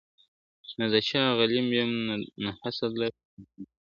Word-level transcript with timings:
نه 0.77 0.85
د 0.93 0.95
چا 1.09 1.21
غلیم 1.37 1.67
یم 1.79 1.91
نه 2.43 2.49
حسد 2.59 2.91
لرم 2.99 3.17
په 3.23 3.31
زړه 3.31 3.57
کي.. 3.59 3.63